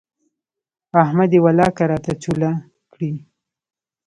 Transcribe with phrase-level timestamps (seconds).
[1.03, 2.51] احمد يې ولاکه راته چوله
[2.93, 3.11] کړي.